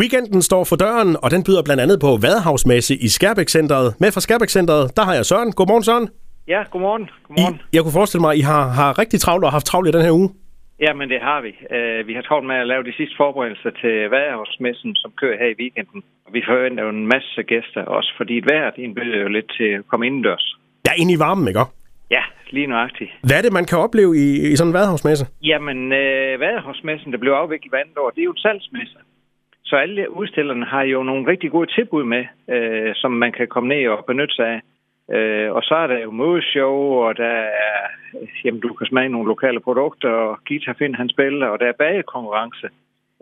[0.00, 3.88] Weekenden står for døren, og den byder blandt andet på Vadehavsmesse i Skærbæk Centeret.
[4.02, 5.52] Med fra Skærbæk Centeret, der har jeg Søren.
[5.58, 6.06] Godmorgen, Søren.
[6.48, 7.04] Ja, godmorgen.
[7.26, 7.54] godmorgen.
[7.54, 9.92] I, jeg kunne forestille mig, at I har, har rigtig travlt og haft travlt i
[9.96, 10.28] den her uge.
[10.84, 11.52] Ja, men det har vi.
[11.76, 15.48] Uh, vi har travlt med at lave de sidste forberedelser til Vadehavsmessen, som kører her
[15.54, 16.00] i weekenden.
[16.26, 19.68] Og vi forventer jo en masse gæster, også fordi et vejr indbyder jo lidt til
[19.78, 20.46] at komme indendørs.
[20.86, 21.64] Ja, ind i varmen, ikke?
[22.16, 22.22] Ja,
[22.56, 23.10] lige nøjagtigt.
[23.28, 25.24] Hvad er det, man kan opleve i, i sådan en vadehavsmesse?
[25.50, 28.98] Jamen, uh, Vadehavsmessen, der blev afviklet hver andet år, det er jo et salgsmesse.
[29.72, 33.68] Så alle udstillerne har jo nogle rigtig gode tilbud med, øh, som man kan komme
[33.68, 34.60] ned og benytte sig af.
[35.16, 36.76] Øh, og så er der jo modeshow,
[37.06, 37.34] og der
[37.68, 37.80] er,
[38.44, 41.72] jamen, du kan smage nogle lokale produkter, og Gita Finn han spiller, og der er
[41.78, 42.68] bagekonkurrence.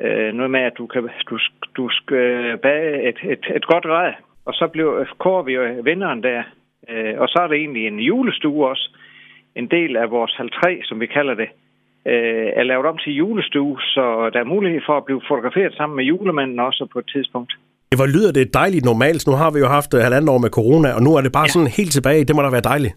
[0.00, 1.38] Øh, noget med, at du, kan, du,
[1.76, 5.62] du skal øh, bage et, et, et godt rej, og så bliver, kår vi jo
[5.82, 6.42] vinderen der.
[6.88, 8.96] Øh, og så er der egentlig en julestue også,
[9.54, 11.48] en del af vores halv 3, som vi kalder det,
[12.06, 15.96] øh, er lavet om til julestue, så der er mulighed for at blive fotograferet sammen
[15.96, 17.52] med julemanden også på et tidspunkt.
[17.90, 19.26] Det var lyder det dejligt normalt.
[19.26, 21.48] Nu har vi jo haft uh, halvandet år med corona, og nu er det bare
[21.48, 21.54] ja.
[21.54, 22.24] sådan helt tilbage.
[22.24, 22.94] Det må da være dejligt.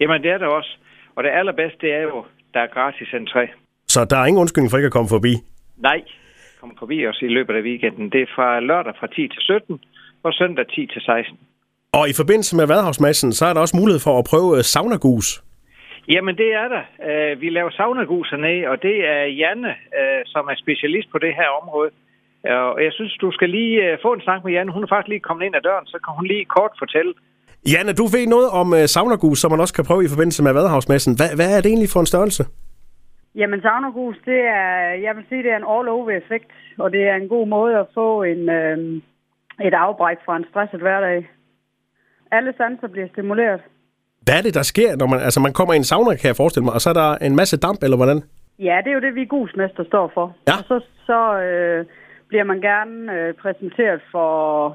[0.00, 0.72] Jamen, det er det også.
[1.16, 3.44] Og det allerbedste, er jo, der er gratis entré.
[3.88, 5.32] Så der er ingen undskyldning for ikke at komme forbi?
[5.76, 6.00] Nej,
[6.60, 8.10] kom forbi os i løbet af weekenden.
[8.10, 9.80] Det er fra lørdag fra 10 til 17
[10.22, 11.38] og søndag 10 til 16.
[11.92, 15.42] Og i forbindelse med Vadhavsmassen, så er der også mulighed for at prøve saunagus.
[16.08, 16.84] Jamen, det er der.
[17.08, 21.34] Uh, vi laver saunaguser ned, og det er Janne, uh, som er specialist på det
[21.34, 21.90] her område.
[22.44, 24.72] Og jeg synes, du skal lige uh, få en snak med Janne.
[24.72, 27.14] Hun er faktisk lige kommet ind ad døren, så kan hun lige kort fortælle.
[27.72, 30.52] Janne, du ved noget om uh, saunagus, som man også kan prøve i forbindelse med
[30.52, 31.12] Vadehavsmessen.
[31.18, 32.44] Hvad, hvad er det egentlig for en størrelse?
[33.40, 34.72] Jamen, saunagus, det er,
[35.06, 38.22] jeg vil sige, det er en all-over-effekt, og det er en god måde at få
[38.22, 38.78] en, øh,
[39.68, 41.28] et afbræk fra en stresset hverdag.
[42.30, 43.60] Alle sanser bliver stimuleret.
[44.26, 46.36] Hvad er det, der sker, når man, altså man kommer i en sauna, kan jeg
[46.36, 48.22] forestille mig, og så er der en masse damp, eller hvordan?
[48.58, 50.36] Ja, det er jo det, vi gusmester står for.
[50.48, 50.56] Ja.
[50.58, 51.86] Og så, så øh,
[52.28, 54.26] bliver man gerne øh, præsenteret for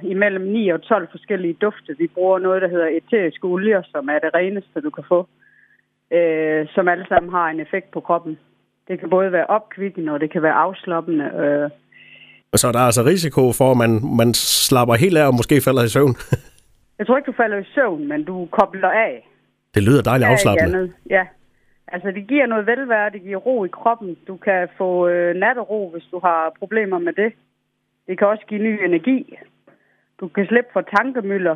[0.03, 1.95] imellem 9 og 12 forskellige dufte.
[1.97, 5.27] Vi bruger noget, der hedder eteriske olier, som er det reneste, du kan få,
[6.11, 8.37] øh, som alle sammen har en effekt på kroppen.
[8.87, 11.25] Det kan både være opkvikkende, og det kan være afslappende.
[11.25, 11.69] Øh.
[12.55, 15.83] Så der er altså risiko for, at man, man slapper helt af og måske falder
[15.83, 16.15] i søvn.
[16.97, 19.27] Jeg tror ikke, du falder i søvn, men du kobler af.
[19.75, 20.77] Det lyder dejligt afslappende.
[20.77, 20.93] andet.
[21.09, 21.23] Ja.
[21.87, 24.17] Altså, det giver noget velvære, det giver ro i kroppen.
[24.27, 27.33] Du kan få øh, nattero, hvis du har problemer med det.
[28.07, 29.37] Det kan også give ny energi.
[30.19, 31.55] Du kan slippe for tankemøller.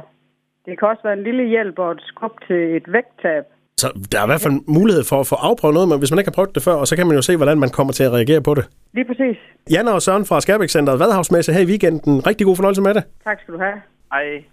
[0.66, 3.44] Det kan også være en lille hjælp og et skub til et vægttab.
[3.78, 6.20] Så der er i hvert fald mulighed for at få afprøvet noget, men hvis man
[6.20, 8.04] ikke har prøvet det før, og så kan man jo se, hvordan man kommer til
[8.04, 8.66] at reagere på det.
[8.94, 9.38] Lige præcis.
[9.72, 12.28] Janne og Søren fra Skærbæk Centeret Vadehavsmesse her i weekenden.
[12.28, 13.04] Rigtig god fornøjelse med det.
[13.24, 13.78] Tak skal du have.
[14.14, 14.46] Hej.